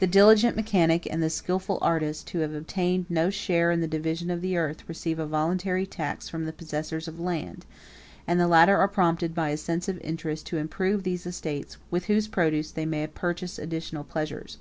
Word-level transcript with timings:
The 0.00 0.08
diligent 0.08 0.56
mechanic, 0.56 1.06
and 1.08 1.22
the 1.22 1.30
skilful 1.30 1.78
artist, 1.80 2.28
who 2.30 2.40
have 2.40 2.54
obtained 2.54 3.06
no 3.08 3.30
share 3.30 3.70
in 3.70 3.80
the 3.80 3.86
division 3.86 4.28
of 4.28 4.40
the 4.40 4.56
earth, 4.56 4.82
receive 4.88 5.20
a 5.20 5.26
voluntary 5.28 5.86
tax 5.86 6.28
from 6.28 6.44
the 6.44 6.52
possessors 6.52 7.06
of 7.06 7.20
land; 7.20 7.66
and 8.26 8.40
the 8.40 8.48
latter 8.48 8.76
are 8.76 8.88
prompted, 8.88 9.32
by 9.32 9.50
a 9.50 9.56
sense 9.56 9.86
of 9.88 10.00
interest, 10.00 10.46
to 10.46 10.56
improve 10.58 11.04
those 11.04 11.24
estates, 11.24 11.76
with 11.88 12.06
whose 12.06 12.26
produce 12.26 12.72
they 12.72 12.84
may 12.84 13.06
purchase 13.06 13.60
additional 13.60 14.02
pleasures. 14.02 14.58